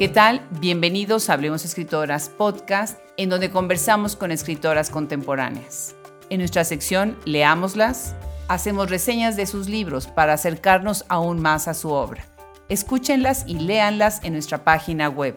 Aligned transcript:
¿Qué 0.00 0.08
tal? 0.08 0.40
Bienvenidos 0.60 1.28
a 1.28 1.34
Hablemos 1.34 1.62
Escritoras 1.66 2.30
Podcast, 2.30 2.98
en 3.18 3.28
donde 3.28 3.50
conversamos 3.50 4.16
con 4.16 4.32
escritoras 4.32 4.88
contemporáneas. 4.88 5.94
En 6.30 6.38
nuestra 6.38 6.64
sección 6.64 7.18
Leámoslas, 7.26 8.16
hacemos 8.48 8.88
reseñas 8.88 9.36
de 9.36 9.44
sus 9.44 9.68
libros 9.68 10.06
para 10.06 10.32
acercarnos 10.32 11.04
aún 11.10 11.38
más 11.38 11.68
a 11.68 11.74
su 11.74 11.90
obra. 11.90 12.24
Escúchenlas 12.70 13.44
y 13.46 13.58
léanlas 13.58 14.24
en 14.24 14.32
nuestra 14.32 14.64
página 14.64 15.10
web. 15.10 15.36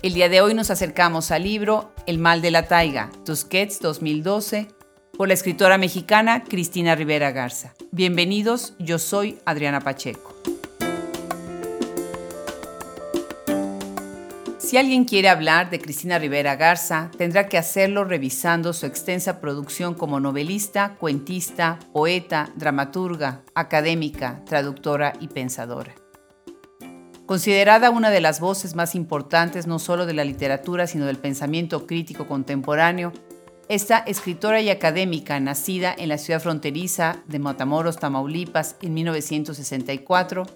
El 0.00 0.14
día 0.14 0.30
de 0.30 0.40
hoy 0.40 0.54
nos 0.54 0.70
acercamos 0.70 1.30
al 1.30 1.42
libro 1.42 1.92
El 2.06 2.16
mal 2.16 2.40
de 2.40 2.50
la 2.50 2.68
taiga, 2.68 3.10
Tusquets 3.26 3.78
2012, 3.80 4.68
por 5.18 5.28
la 5.28 5.34
escritora 5.34 5.76
mexicana 5.76 6.44
Cristina 6.44 6.94
Rivera 6.94 7.30
Garza. 7.30 7.74
Bienvenidos, 7.90 8.72
yo 8.78 8.98
soy 8.98 9.38
Adriana 9.44 9.82
Pacheco. 9.82 10.31
Si 14.72 14.78
alguien 14.78 15.04
quiere 15.04 15.28
hablar 15.28 15.68
de 15.68 15.82
Cristina 15.82 16.18
Rivera 16.18 16.56
Garza, 16.56 17.10
tendrá 17.18 17.46
que 17.46 17.58
hacerlo 17.58 18.04
revisando 18.04 18.72
su 18.72 18.86
extensa 18.86 19.38
producción 19.38 19.92
como 19.92 20.18
novelista, 20.18 20.96
cuentista, 20.98 21.78
poeta, 21.92 22.48
dramaturga, 22.56 23.42
académica, 23.54 24.42
traductora 24.46 25.12
y 25.20 25.28
pensadora. 25.28 25.94
Considerada 27.26 27.90
una 27.90 28.08
de 28.08 28.22
las 28.22 28.40
voces 28.40 28.74
más 28.74 28.94
importantes 28.94 29.66
no 29.66 29.78
solo 29.78 30.06
de 30.06 30.14
la 30.14 30.24
literatura, 30.24 30.86
sino 30.86 31.04
del 31.04 31.18
pensamiento 31.18 31.86
crítico 31.86 32.26
contemporáneo, 32.26 33.12
esta 33.68 33.98
escritora 33.98 34.62
y 34.62 34.70
académica, 34.70 35.38
nacida 35.38 35.94
en 35.96 36.08
la 36.08 36.16
ciudad 36.16 36.40
fronteriza 36.40 37.18
de 37.26 37.38
Matamoros, 37.38 37.98
Tamaulipas, 37.98 38.76
en 38.80 38.94
1964, 38.94 40.46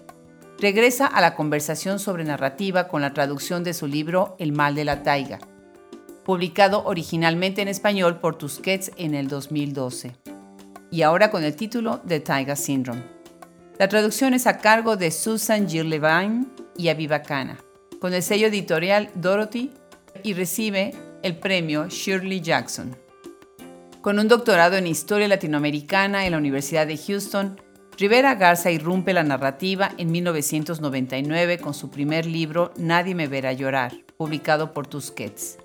regresa 0.59 1.05
a 1.05 1.21
la 1.21 1.35
conversación 1.35 1.99
sobre 1.99 2.23
narrativa 2.23 2.87
con 2.87 3.01
la 3.01 3.13
traducción 3.13 3.63
de 3.63 3.73
su 3.73 3.87
libro 3.87 4.35
El 4.39 4.51
mal 4.51 4.75
de 4.75 4.85
la 4.85 5.03
taiga, 5.03 5.39
publicado 6.23 6.83
originalmente 6.85 7.61
en 7.61 7.67
español 7.67 8.19
por 8.19 8.37
Tusquets 8.37 8.91
en 8.97 9.13
el 9.13 9.27
2012, 9.27 10.15
y 10.89 11.01
ahora 11.03 11.29
con 11.29 11.43
el 11.43 11.55
título 11.55 12.01
The 12.07 12.19
Taiga 12.21 12.55
Syndrome. 12.55 13.03
La 13.77 13.87
traducción 13.87 14.33
es 14.33 14.47
a 14.47 14.57
cargo 14.57 14.97
de 14.97 15.11
Susan 15.11 15.69
Gill 15.69 15.89
Levine 15.89 16.47
y 16.75 16.89
Aviva 16.89 17.21
Khanna, 17.21 17.57
con 18.01 18.13
el 18.13 18.23
sello 18.23 18.47
editorial 18.47 19.09
Dorothy 19.13 19.71
y 20.23 20.33
recibe 20.33 20.95
el 21.21 21.37
premio 21.37 21.87
Shirley 21.87 22.41
Jackson. 22.41 22.95
Con 24.01 24.19
un 24.19 24.27
doctorado 24.27 24.77
en 24.77 24.87
Historia 24.87 25.27
Latinoamericana 25.27 26.25
en 26.25 26.31
la 26.31 26.37
Universidad 26.37 26.87
de 26.87 26.97
Houston, 26.97 27.59
Rivera 27.97 28.35
Garza 28.35 28.69
irrumpe 28.69 29.11
la 29.11 29.23
narrativa 29.23 29.91
en 29.97 30.11
1999 30.11 31.57
con 31.57 31.73
su 31.73 31.89
primer 31.89 32.27
libro 32.27 32.71
Nadie 32.77 33.15
me 33.15 33.27
verá 33.27 33.53
llorar, 33.53 33.91
publicado 34.17 34.71
por 34.71 34.85
Tusquets. 34.85 35.57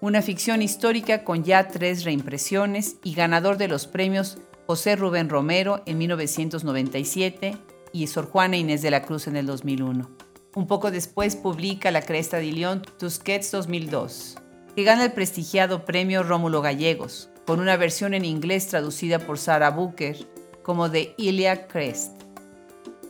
Una 0.00 0.22
ficción 0.22 0.62
histórica 0.62 1.24
con 1.24 1.42
ya 1.42 1.66
tres 1.66 2.04
reimpresiones 2.04 2.98
y 3.02 3.14
ganador 3.14 3.56
de 3.56 3.66
los 3.66 3.88
premios 3.88 4.38
José 4.68 4.94
Rubén 4.94 5.28
Romero 5.28 5.82
en 5.84 5.98
1997 5.98 7.56
y 7.92 8.06
Sor 8.06 8.30
Juana 8.30 8.56
Inés 8.56 8.80
de 8.80 8.92
la 8.92 9.02
Cruz 9.02 9.26
en 9.26 9.34
el 9.34 9.46
2001. 9.46 10.08
Un 10.54 10.66
poco 10.68 10.92
después 10.92 11.34
publica 11.34 11.90
La 11.90 12.02
Cresta 12.02 12.36
de 12.36 12.52
León 12.52 12.82
Tusquets 13.00 13.50
2002, 13.50 14.36
que 14.76 14.84
gana 14.84 15.06
el 15.06 15.12
prestigiado 15.12 15.84
premio 15.84 16.22
Rómulo 16.22 16.62
Gallegos, 16.62 17.30
con 17.48 17.58
una 17.58 17.76
versión 17.76 18.14
en 18.14 18.24
inglés 18.24 18.68
traducida 18.68 19.18
por 19.18 19.38
Sarah 19.38 19.70
Booker 19.70 20.37
como 20.68 20.90
de 20.90 21.14
Ilya 21.16 21.66
Crest, 21.66 22.24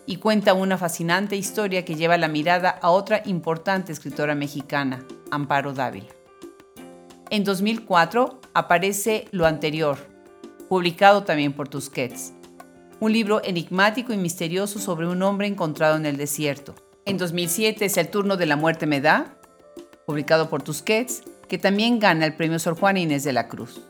y 0.06 0.18
cuenta 0.18 0.54
una 0.54 0.78
fascinante 0.78 1.34
historia 1.34 1.84
que 1.84 1.96
lleva 1.96 2.16
la 2.16 2.28
mirada 2.28 2.70
a 2.70 2.90
otra 2.90 3.20
importante 3.24 3.90
escritora 3.90 4.36
mexicana, 4.36 5.04
Amparo 5.32 5.72
Dávila. 5.72 6.06
En 7.30 7.42
2004 7.42 8.40
aparece 8.54 9.26
Lo 9.32 9.44
anterior, 9.44 9.98
publicado 10.68 11.24
también 11.24 11.52
por 11.52 11.66
Tusquets, 11.66 12.32
un 13.00 13.12
libro 13.12 13.42
enigmático 13.42 14.12
y 14.12 14.18
misterioso 14.18 14.78
sobre 14.78 15.08
un 15.08 15.20
hombre 15.24 15.48
encontrado 15.48 15.96
en 15.96 16.06
el 16.06 16.16
desierto. 16.16 16.76
En 17.06 17.18
2007 17.18 17.86
es 17.86 17.96
El 17.96 18.08
turno 18.08 18.36
de 18.36 18.46
la 18.46 18.54
muerte 18.54 18.86
me 18.86 19.00
da, 19.00 19.36
publicado 20.06 20.48
por 20.48 20.62
Tusquets, 20.62 21.24
que 21.48 21.58
también 21.58 21.98
gana 21.98 22.24
el 22.24 22.36
premio 22.36 22.60
Sor 22.60 22.78
Juana 22.78 23.00
Inés 23.00 23.24
de 23.24 23.32
la 23.32 23.48
Cruz. 23.48 23.80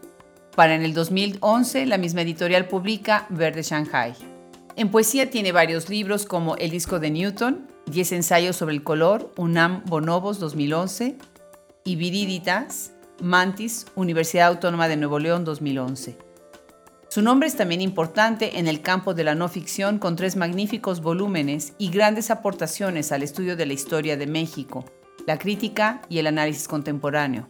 Para 0.59 0.75
en 0.75 0.83
el 0.83 0.93
2011, 0.93 1.87
la 1.87 1.99
misma 1.99 2.23
editorial 2.23 2.67
publica 2.67 3.29
Verde 3.29 3.63
Shanghai. 3.63 4.13
En 4.75 4.91
poesía 4.91 5.31
tiene 5.31 5.53
varios 5.53 5.89
libros 5.89 6.27
como 6.27 6.57
El 6.57 6.73
disco 6.73 6.99
de 6.99 7.13
Newton, 7.13 7.69
10 7.87 8.11
ensayos 8.11 8.57
sobre 8.57 8.75
el 8.75 8.83
color, 8.83 9.33
UNAM 9.37 9.85
Bonobos 9.87 10.41
2011, 10.41 11.17
y 11.85 11.95
Viriditas, 11.95 12.91
Mantis, 13.23 13.87
Universidad 13.95 14.49
Autónoma 14.49 14.89
de 14.89 14.97
Nuevo 14.97 15.21
León 15.21 15.45
2011. 15.45 16.19
Su 17.09 17.23
nombre 17.23 17.47
es 17.47 17.55
también 17.55 17.81
importante 17.81 18.59
en 18.59 18.67
el 18.67 18.83
campo 18.83 19.15
de 19.15 19.23
la 19.23 19.37
no 19.37 19.49
ficción 19.49 20.01
con 20.01 20.17
tres 20.17 20.35
magníficos 20.35 21.03
volúmenes 21.03 21.75
y 21.79 21.91
grandes 21.91 22.33
aportaciones 22.33 23.13
al 23.13 23.23
estudio 23.23 23.55
de 23.55 23.67
la 23.67 23.75
historia 23.75 24.17
de 24.17 24.27
México, 24.27 24.85
la 25.25 25.39
crítica 25.39 26.03
y 26.09 26.19
el 26.19 26.27
análisis 26.27 26.67
contemporáneo. 26.67 27.49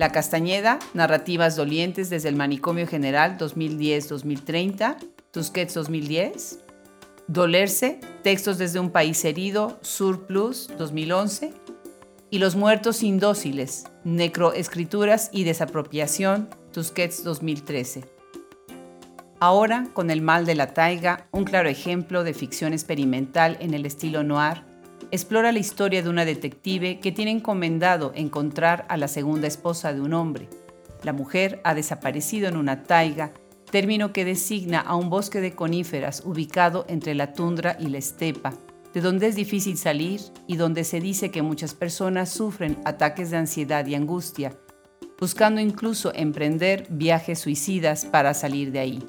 La 0.00 0.12
Castañeda, 0.12 0.78
Narrativas 0.94 1.56
Dolientes 1.56 2.08
desde 2.08 2.30
el 2.30 2.34
Manicomio 2.34 2.86
General 2.86 3.36
2010-2030, 3.36 4.96
Tusquets 5.30 5.74
2010. 5.74 6.60
Dolerse, 7.28 8.00
Textos 8.22 8.56
desde 8.56 8.80
un 8.80 8.92
País 8.92 9.22
Herido, 9.26 9.78
Sur 9.82 10.26
Plus 10.26 10.70
2011. 10.78 11.52
Y 12.30 12.38
Los 12.38 12.56
Muertos 12.56 13.02
Indóciles, 13.02 13.88
Necroescrituras 14.04 15.28
y 15.34 15.44
Desapropiación, 15.44 16.48
Tusquets 16.72 17.22
2013. 17.22 18.06
Ahora, 19.38 19.86
con 19.92 20.10
El 20.10 20.22
Mal 20.22 20.46
de 20.46 20.54
la 20.54 20.72
Taiga, 20.72 21.26
un 21.30 21.44
claro 21.44 21.68
ejemplo 21.68 22.24
de 22.24 22.32
ficción 22.32 22.72
experimental 22.72 23.58
en 23.60 23.74
el 23.74 23.84
estilo 23.84 24.22
noir, 24.22 24.64
explora 25.10 25.52
la 25.52 25.58
historia 25.58 26.02
de 26.02 26.08
una 26.08 26.24
detective 26.24 27.00
que 27.00 27.12
tiene 27.12 27.32
encomendado 27.32 28.12
encontrar 28.14 28.86
a 28.88 28.96
la 28.96 29.08
segunda 29.08 29.46
esposa 29.46 29.92
de 29.92 30.00
un 30.00 30.14
hombre. 30.14 30.48
La 31.02 31.12
mujer 31.12 31.60
ha 31.64 31.74
desaparecido 31.74 32.48
en 32.48 32.56
una 32.56 32.84
taiga, 32.84 33.32
término 33.70 34.12
que 34.12 34.24
designa 34.24 34.80
a 34.80 34.94
un 34.94 35.10
bosque 35.10 35.40
de 35.40 35.54
coníferas 35.54 36.22
ubicado 36.24 36.84
entre 36.88 37.14
la 37.14 37.32
tundra 37.32 37.76
y 37.80 37.88
la 37.88 37.98
estepa, 37.98 38.54
de 38.92 39.00
donde 39.00 39.28
es 39.28 39.36
difícil 39.36 39.78
salir 39.78 40.20
y 40.46 40.56
donde 40.56 40.84
se 40.84 41.00
dice 41.00 41.30
que 41.30 41.42
muchas 41.42 41.74
personas 41.74 42.30
sufren 42.30 42.78
ataques 42.84 43.30
de 43.30 43.38
ansiedad 43.38 43.86
y 43.86 43.94
angustia, 43.94 44.56
buscando 45.18 45.60
incluso 45.60 46.12
emprender 46.14 46.86
viajes 46.90 47.38
suicidas 47.38 48.04
para 48.04 48.34
salir 48.34 48.72
de 48.72 48.80
ahí. 48.80 49.04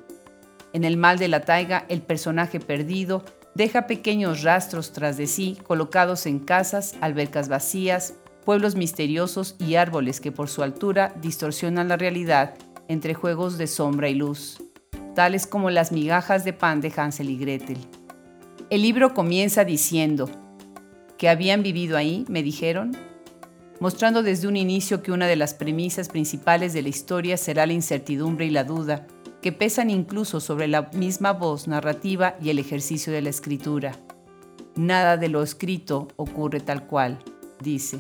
En 0.73 0.83
el 0.83 0.97
mal 0.97 1.19
de 1.19 1.27
la 1.27 1.41
taiga, 1.41 1.85
el 1.89 2.01
personaje 2.01 2.59
perdido 2.59 3.25
deja 3.55 3.87
pequeños 3.87 4.43
rastros 4.43 4.93
tras 4.93 5.17
de 5.17 5.27
sí 5.27 5.57
colocados 5.67 6.25
en 6.25 6.39
casas, 6.39 6.95
albercas 7.01 7.49
vacías, 7.49 8.15
pueblos 8.45 8.75
misteriosos 8.75 9.55
y 9.59 9.75
árboles 9.75 10.19
que 10.19 10.31
por 10.31 10.49
su 10.49 10.63
altura 10.63 11.13
distorsionan 11.21 11.87
la 11.87 11.97
realidad 11.97 12.55
entre 12.87 13.13
juegos 13.13 13.57
de 13.57 13.67
sombra 13.67 14.09
y 14.09 14.15
luz, 14.15 14.63
tales 15.15 15.47
como 15.47 15.69
las 15.69 15.91
migajas 15.91 16.43
de 16.43 16.53
pan 16.53 16.81
de 16.81 16.91
Hansel 16.95 17.29
y 17.29 17.37
Gretel. 17.37 17.77
El 18.69 18.81
libro 18.81 19.13
comienza 19.13 19.65
diciendo, 19.65 20.29
que 21.17 21.29
habían 21.29 21.61
vivido 21.61 21.97
ahí, 21.97 22.25
me 22.29 22.41
dijeron, 22.41 22.97
mostrando 23.79 24.23
desde 24.23 24.47
un 24.47 24.57
inicio 24.57 25.03
que 25.03 25.11
una 25.11 25.27
de 25.27 25.35
las 25.35 25.53
premisas 25.53 26.09
principales 26.09 26.73
de 26.73 26.81
la 26.81 26.89
historia 26.89 27.37
será 27.37 27.67
la 27.67 27.73
incertidumbre 27.73 28.47
y 28.47 28.49
la 28.49 28.63
duda, 28.63 29.05
que 29.41 29.51
pesan 29.51 29.89
incluso 29.89 30.39
sobre 30.39 30.67
la 30.67 30.89
misma 30.93 31.33
voz 31.33 31.67
narrativa 31.67 32.35
y 32.41 32.49
el 32.49 32.59
ejercicio 32.59 33.11
de 33.11 33.21
la 33.21 33.29
escritura. 33.29 33.93
Nada 34.75 35.17
de 35.17 35.27
lo 35.27 35.43
escrito 35.43 36.07
ocurre 36.15 36.59
tal 36.59 36.87
cual, 36.87 37.19
dice. 37.61 37.99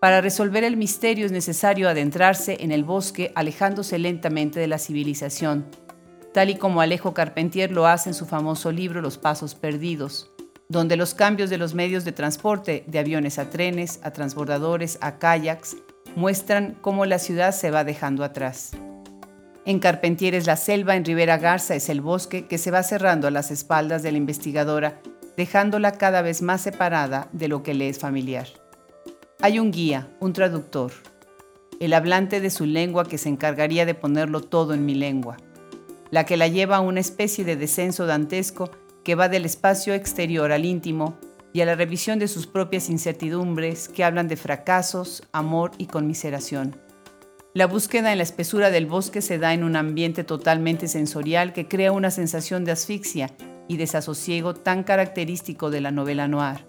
Para 0.00 0.20
resolver 0.20 0.64
el 0.64 0.76
misterio 0.76 1.26
es 1.26 1.32
necesario 1.32 1.88
adentrarse 1.88 2.58
en 2.60 2.72
el 2.72 2.84
bosque 2.84 3.32
alejándose 3.34 3.98
lentamente 3.98 4.60
de 4.60 4.66
la 4.66 4.78
civilización, 4.78 5.66
tal 6.32 6.50
y 6.50 6.56
como 6.56 6.80
Alejo 6.80 7.14
Carpentier 7.14 7.70
lo 7.70 7.86
hace 7.86 8.10
en 8.10 8.14
su 8.14 8.26
famoso 8.26 8.70
libro 8.70 9.00
Los 9.00 9.18
Pasos 9.18 9.54
Perdidos, 9.54 10.30
donde 10.68 10.96
los 10.96 11.14
cambios 11.14 11.50
de 11.50 11.58
los 11.58 11.74
medios 11.74 12.04
de 12.04 12.12
transporte, 12.12 12.84
de 12.86 12.98
aviones 12.98 13.38
a 13.38 13.50
trenes, 13.50 14.00
a 14.02 14.12
transbordadores, 14.12 14.98
a 15.00 15.18
kayaks, 15.18 15.76
muestran 16.16 16.76
cómo 16.80 17.06
la 17.06 17.18
ciudad 17.18 17.52
se 17.52 17.70
va 17.70 17.84
dejando 17.84 18.24
atrás. 18.24 18.72
En 19.66 19.78
Carpentier 19.78 20.34
es 20.34 20.46
la 20.46 20.56
selva, 20.56 20.94
en 20.94 21.06
Rivera 21.06 21.38
Garza 21.38 21.74
es 21.74 21.88
el 21.88 22.02
bosque 22.02 22.46
que 22.46 22.58
se 22.58 22.70
va 22.70 22.82
cerrando 22.82 23.26
a 23.26 23.30
las 23.30 23.50
espaldas 23.50 24.02
de 24.02 24.12
la 24.12 24.18
investigadora, 24.18 25.00
dejándola 25.38 25.92
cada 25.92 26.20
vez 26.20 26.42
más 26.42 26.60
separada 26.60 27.28
de 27.32 27.48
lo 27.48 27.62
que 27.62 27.72
le 27.72 27.88
es 27.88 27.98
familiar. 27.98 28.46
Hay 29.40 29.58
un 29.58 29.70
guía, 29.70 30.08
un 30.20 30.34
traductor, 30.34 30.92
el 31.80 31.94
hablante 31.94 32.40
de 32.40 32.50
su 32.50 32.66
lengua 32.66 33.04
que 33.04 33.16
se 33.16 33.30
encargaría 33.30 33.86
de 33.86 33.94
ponerlo 33.94 34.42
todo 34.42 34.74
en 34.74 34.84
mi 34.84 34.94
lengua, 34.94 35.38
la 36.10 36.24
que 36.24 36.36
la 36.36 36.48
lleva 36.48 36.76
a 36.76 36.80
una 36.80 37.00
especie 37.00 37.44
de 37.44 37.56
descenso 37.56 38.04
dantesco 38.04 38.70
que 39.02 39.14
va 39.14 39.30
del 39.30 39.46
espacio 39.46 39.94
exterior 39.94 40.52
al 40.52 40.66
íntimo, 40.66 41.18
y 41.54 41.60
a 41.60 41.66
la 41.66 41.76
revisión 41.76 42.18
de 42.18 42.26
sus 42.26 42.48
propias 42.48 42.90
incertidumbres 42.90 43.88
que 43.88 44.02
hablan 44.02 44.26
de 44.26 44.36
fracasos, 44.36 45.22
amor 45.30 45.70
y 45.78 45.86
conmiseración. 45.86 46.76
La 47.56 47.68
búsqueda 47.68 48.10
en 48.10 48.18
la 48.18 48.24
espesura 48.24 48.72
del 48.72 48.86
bosque 48.86 49.22
se 49.22 49.38
da 49.38 49.54
en 49.54 49.62
un 49.62 49.76
ambiente 49.76 50.24
totalmente 50.24 50.88
sensorial 50.88 51.52
que 51.52 51.68
crea 51.68 51.92
una 51.92 52.10
sensación 52.10 52.64
de 52.64 52.72
asfixia 52.72 53.30
y 53.68 53.76
desasosiego 53.76 54.54
tan 54.54 54.82
característico 54.82 55.70
de 55.70 55.80
la 55.80 55.92
novela 55.92 56.26
noir, 56.26 56.66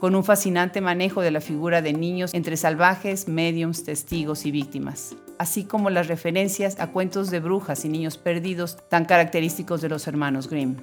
con 0.00 0.16
un 0.16 0.24
fascinante 0.24 0.80
manejo 0.80 1.20
de 1.20 1.30
la 1.30 1.40
figura 1.40 1.80
de 1.80 1.92
niños 1.92 2.34
entre 2.34 2.56
salvajes, 2.56 3.28
mediums, 3.28 3.84
testigos 3.84 4.46
y 4.46 4.50
víctimas, 4.50 5.14
así 5.38 5.62
como 5.62 5.90
las 5.90 6.08
referencias 6.08 6.80
a 6.80 6.88
cuentos 6.88 7.30
de 7.30 7.38
brujas 7.38 7.84
y 7.84 7.88
niños 7.88 8.18
perdidos 8.18 8.78
tan 8.88 9.04
característicos 9.04 9.80
de 9.80 9.90
los 9.90 10.08
hermanos 10.08 10.50
Grimm. 10.50 10.74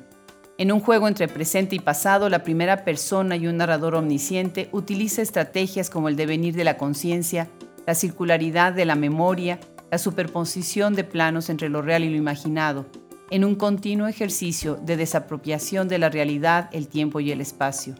En 0.58 0.72
un 0.72 0.80
juego 0.80 1.10
entre 1.10 1.28
presente 1.28 1.76
y 1.76 1.80
pasado, 1.80 2.30
la 2.30 2.44
primera 2.44 2.86
persona 2.86 3.36
y 3.36 3.48
un 3.48 3.58
narrador 3.58 3.96
omnisciente 3.96 4.70
utiliza 4.72 5.22
estrategias 5.22 5.90
como 5.90 6.08
el 6.08 6.16
devenir 6.16 6.56
de 6.56 6.64
la 6.64 6.78
conciencia, 6.78 7.50
la 7.86 7.96
circularidad 7.96 8.74
de 8.74 8.86
la 8.86 8.96
memoria, 8.96 9.60
la 9.92 9.98
superposición 9.98 10.96
de 10.96 11.04
planos 11.04 11.50
entre 11.50 11.70
lo 11.70 11.82
real 11.82 12.04
y 12.04 12.10
lo 12.10 12.16
imaginado, 12.16 12.86
en 13.30 13.46
un 13.46 13.56
continuo 13.56 14.08
ejercicio 14.08 14.76
de 14.76 14.98
desapropiación 14.98 15.88
de 15.88 15.98
la 15.98 16.10
realidad, 16.10 16.70
el 16.72 16.88
tiempo 16.88 17.20
y 17.20 17.32
el 17.32 17.42
espacio. 17.42 17.96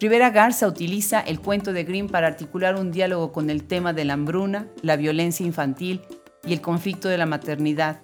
Rivera 0.00 0.30
Garza 0.30 0.68
utiliza 0.68 1.20
el 1.20 1.40
cuento 1.40 1.72
de 1.72 1.84
Grimm 1.84 2.08
para 2.08 2.28
articular 2.28 2.76
un 2.76 2.92
diálogo 2.92 3.32
con 3.32 3.50
el 3.50 3.64
tema 3.64 3.92
de 3.92 4.04
la 4.04 4.14
hambruna, 4.14 4.68
la 4.80 4.96
violencia 4.96 5.44
infantil 5.44 6.02
y 6.44 6.52
el 6.52 6.60
conflicto 6.60 7.08
de 7.08 7.18
la 7.18 7.26
maternidad, 7.26 8.02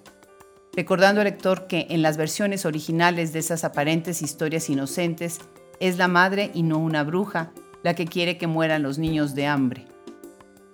recordando 0.75 1.21
al 1.21 1.25
lector 1.25 1.67
que 1.67 1.87
en 1.89 2.01
las 2.01 2.17
versiones 2.17 2.65
originales 2.65 3.31
de 3.31 3.39
esas 3.39 3.63
aparentes 3.63 4.21
historias 4.21 4.69
inocentes 4.69 5.39
es 5.79 5.97
la 5.97 6.09
madre 6.09 6.51
y 6.53 6.63
no 6.63 6.79
una 6.79 7.03
bruja 7.03 7.51
la 7.81 7.93
que 7.95 8.05
quiere 8.05 8.37
que 8.37 8.47
mueran 8.47 8.83
los 8.83 8.97
niños 8.97 9.35
de 9.35 9.47
hambre. 9.47 9.94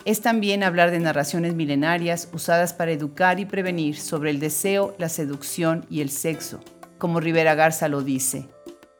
Es 0.03 0.21
también 0.21 0.63
hablar 0.63 0.89
de 0.89 1.00
narraciones 1.00 1.53
milenarias 1.53 2.27
usadas 2.33 2.74
para 2.74 2.92
educar 2.92 3.39
y 3.39 3.45
prevenir 3.45 4.00
sobre 4.00 4.31
el 4.31 4.39
deseo, 4.39 4.95
la 4.98 5.09
seducción 5.09 5.86
y 5.92 6.01
el 6.01 6.09
sexo, 6.09 6.59
como 6.98 7.19
Rivera 7.19 7.53
Garza 7.53 7.88
lo 7.88 8.01
dice, 8.01 8.48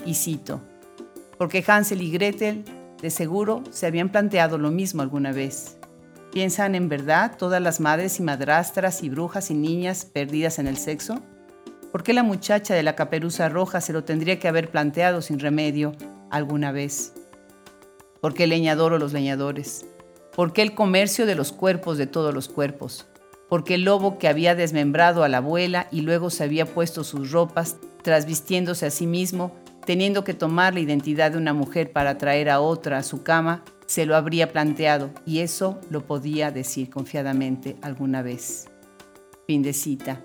y 0.06 0.14
cito, 0.14 0.62
porque 1.40 1.64
Hansel 1.66 2.04
y 2.04 2.12
Gretel 2.12 2.66
de 3.02 3.10
seguro 3.10 3.64
se 3.72 3.88
habían 3.88 4.10
planteado 4.10 4.60
lo 4.60 4.70
mismo 4.70 5.02
alguna 5.02 5.32
vez. 5.32 5.78
¿Piensan 6.32 6.76
en 6.76 6.88
verdad 6.88 7.36
todas 7.36 7.62
las 7.64 7.80
madres 7.80 8.20
y 8.20 8.24
madrastras 8.24 9.02
y 9.02 9.10
brujas 9.10 9.50
y 9.50 9.56
niñas 9.56 10.06
perdidas 10.06 10.60
en 10.60 10.68
el 10.68 10.78
sexo? 10.78 11.20
¿Por 11.92 12.04
qué 12.04 12.14
la 12.14 12.22
muchacha 12.22 12.76
de 12.76 12.84
la 12.84 12.96
caperuza 12.96 13.50
roja 13.50 13.82
se 13.82 13.92
lo 13.92 14.04
tendría 14.04 14.40
que 14.40 14.48
haber 14.48 14.70
planteado 14.70 15.24
sin 15.24 15.40
remedio 15.40 15.94
alguna 16.30 16.72
vez? 16.72 17.14
¿Por 18.22 18.36
qué 18.36 18.44
el 18.44 18.52
leñador 18.52 18.94
o 18.94 19.00
los 19.00 19.14
leñadores? 19.14 19.88
¿Por 20.36 20.54
qué 20.54 20.62
el 20.62 20.74
comercio 20.74 21.26
de 21.26 21.36
los 21.36 21.52
cuerpos 21.52 21.98
de 21.98 22.08
todos 22.08 22.34
los 22.34 22.48
cuerpos? 22.48 23.06
¿Por 23.50 23.66
qué 23.66 23.76
el 23.76 23.84
lobo 23.84 24.18
que 24.18 24.30
había 24.30 24.56
desmembrado 24.56 25.26
a 25.26 25.30
la 25.30 25.38
abuela 25.38 25.90
y 25.92 26.02
luego 26.02 26.30
se 26.30 26.46
había 26.46 26.66
puesto 26.66 27.04
sus 27.04 27.32
ropas, 27.32 27.76
trasvistiéndose 28.02 28.86
a 28.86 28.92
sí 28.92 29.08
mismo, 29.08 29.54
teniendo 29.86 30.24
que 30.24 30.34
tomar 30.34 30.74
la 30.74 30.80
identidad 30.80 31.32
de 31.32 31.38
una 31.38 31.54
mujer 31.54 31.92
para 31.92 32.18
traer 32.18 32.50
a 32.50 32.62
otra 32.62 33.00
a 33.00 33.04
su 33.04 33.24
cama, 33.24 33.66
se 33.88 34.06
lo 34.06 34.16
habría 34.16 34.54
planteado 34.54 35.10
y 35.26 35.40
eso 35.40 35.82
lo 35.90 36.06
podía 36.06 36.50
decir 36.50 36.90
confiadamente 36.90 37.76
alguna 37.82 38.22
vez. 38.22 38.70
Fin 39.48 39.64
de 39.64 39.74
cita. 39.74 40.22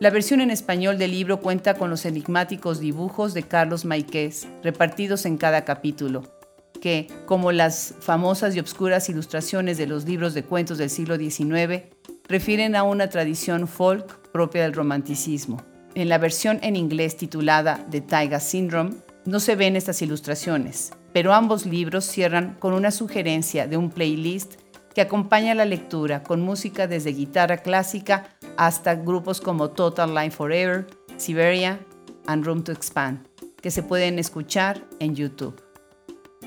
La 0.00 0.10
versión 0.10 0.42
en 0.42 0.50
español 0.50 0.98
del 0.98 1.12
libro 1.12 1.40
cuenta 1.40 1.74
con 1.74 1.88
los 1.88 2.04
enigmáticos 2.04 2.78
dibujos 2.78 3.32
de 3.32 3.44
Carlos 3.44 3.86
Maiquez, 3.86 4.48
repartidos 4.62 5.24
en 5.24 5.38
cada 5.38 5.64
capítulo, 5.64 6.39
que, 6.80 7.08
como 7.26 7.52
las 7.52 7.94
famosas 8.00 8.56
y 8.56 8.60
obscuras 8.60 9.08
ilustraciones 9.08 9.78
de 9.78 9.86
los 9.86 10.04
libros 10.04 10.34
de 10.34 10.44
cuentos 10.44 10.78
del 10.78 10.90
siglo 10.90 11.16
XIX, 11.16 11.84
refieren 12.28 12.76
a 12.76 12.82
una 12.82 13.08
tradición 13.08 13.68
folk 13.68 14.30
propia 14.32 14.62
del 14.62 14.72
romanticismo. 14.72 15.62
En 15.94 16.08
la 16.08 16.18
versión 16.18 16.58
en 16.62 16.76
inglés 16.76 17.16
titulada 17.16 17.84
The 17.90 18.00
Taiga 18.00 18.40
Syndrome 18.40 18.94
no 19.24 19.40
se 19.40 19.56
ven 19.56 19.76
estas 19.76 20.00
ilustraciones, 20.02 20.92
pero 21.12 21.32
ambos 21.32 21.66
libros 21.66 22.04
cierran 22.04 22.54
con 22.58 22.72
una 22.72 22.90
sugerencia 22.90 23.66
de 23.66 23.76
un 23.76 23.90
playlist 23.90 24.54
que 24.94 25.00
acompaña 25.00 25.54
la 25.54 25.64
lectura 25.64 26.22
con 26.22 26.40
música 26.40 26.86
desde 26.86 27.12
guitarra 27.12 27.58
clásica 27.58 28.36
hasta 28.56 28.94
grupos 28.94 29.40
como 29.40 29.70
Total 29.70 30.14
Line 30.14 30.30
Forever, 30.30 30.86
Siberia 31.16 31.80
and 32.26 32.44
Room 32.44 32.62
to 32.62 32.72
Expand, 32.72 33.26
que 33.60 33.70
se 33.70 33.82
pueden 33.82 34.18
escuchar 34.18 34.84
en 34.98 35.14
YouTube. 35.14 35.60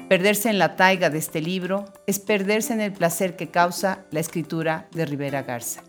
Perderse 0.09 0.49
en 0.49 0.59
la 0.59 0.75
taiga 0.75 1.09
de 1.09 1.17
este 1.17 1.41
libro 1.41 1.85
es 2.05 2.19
perderse 2.19 2.73
en 2.73 2.81
el 2.81 2.91
placer 2.91 3.35
que 3.35 3.49
causa 3.49 4.05
la 4.11 4.19
escritura 4.19 4.87
de 4.91 5.05
Rivera 5.05 5.43
Garza. 5.43 5.81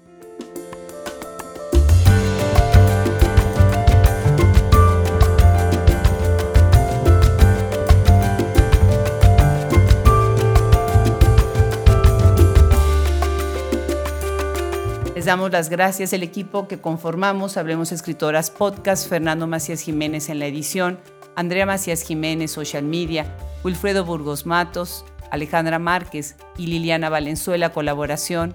Les 15.14 15.26
damos 15.26 15.50
las 15.52 15.70
gracias 15.70 16.12
al 16.12 16.22
equipo 16.22 16.68
que 16.68 16.80
conformamos 16.80 17.56
Hablemos 17.56 17.92
Escritoras 17.92 18.50
Podcast, 18.50 19.08
Fernando 19.08 19.46
Macías 19.46 19.80
Jiménez 19.80 20.28
en 20.28 20.38
la 20.38 20.46
edición, 20.46 20.98
Andrea 21.36 21.66
Macías 21.66 22.02
Jiménez 22.02 22.50
Social 22.50 22.84
Media, 22.84 23.26
Wilfredo 23.62 24.04
Burgos 24.04 24.46
Matos, 24.46 25.04
Alejandra 25.30 25.78
Márquez 25.78 26.36
y 26.56 26.66
Liliana 26.66 27.08
Valenzuela 27.10 27.70
colaboración. 27.70 28.54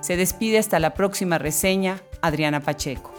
Se 0.00 0.16
despide 0.16 0.58
hasta 0.58 0.78
la 0.80 0.94
próxima 0.94 1.38
reseña, 1.38 2.00
Adriana 2.20 2.60
Pacheco. 2.60 3.13